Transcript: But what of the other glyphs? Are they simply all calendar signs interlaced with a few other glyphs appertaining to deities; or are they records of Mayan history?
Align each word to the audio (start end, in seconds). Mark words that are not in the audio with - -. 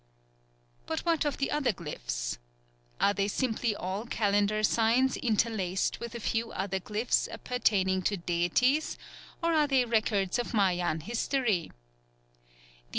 But 0.87 1.01
what 1.01 1.25
of 1.25 1.37
the 1.37 1.51
other 1.51 1.71
glyphs? 1.71 2.39
Are 2.99 3.13
they 3.13 3.27
simply 3.27 3.75
all 3.75 4.07
calendar 4.07 4.63
signs 4.63 5.15
interlaced 5.15 5.99
with 5.99 6.15
a 6.15 6.19
few 6.19 6.51
other 6.53 6.79
glyphs 6.79 7.27
appertaining 7.29 8.01
to 8.09 8.17
deities; 8.17 8.97
or 9.43 9.53
are 9.53 9.67
they 9.67 9.85
records 9.85 10.39
of 10.39 10.55
Mayan 10.55 11.01
history? 11.01 11.71